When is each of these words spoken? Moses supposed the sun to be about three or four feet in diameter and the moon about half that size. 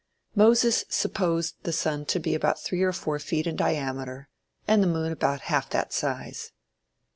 Moses 0.33 0.83
supposed 0.89 1.57
the 1.61 1.71
sun 1.71 2.05
to 2.05 2.19
be 2.19 2.33
about 2.33 2.59
three 2.59 2.81
or 2.81 2.91
four 2.91 3.19
feet 3.19 3.45
in 3.45 3.55
diameter 3.55 4.29
and 4.67 4.81
the 4.81 4.87
moon 4.87 5.11
about 5.11 5.41
half 5.41 5.69
that 5.69 5.93
size. 5.93 6.51